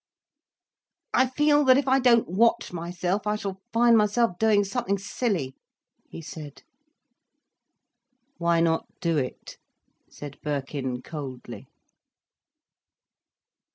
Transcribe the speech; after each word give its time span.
"I 1.13 1.27
fell 1.27 1.63
that 1.65 1.77
if 1.77 1.87
I 1.87 1.99
don't 1.99 2.27
watch 2.27 2.73
myself, 2.73 3.27
I 3.27 3.35
shall 3.35 3.61
find 3.71 3.95
myself 3.95 4.39
doing 4.39 4.63
something 4.63 4.97
silly," 4.97 5.53
he 6.09 6.23
said. 6.23 6.63
"Why 8.39 8.61
not 8.61 8.87
do 8.99 9.19
it?" 9.19 9.59
said 10.09 10.39
Birkin 10.41 11.03
coldly. 11.03 11.67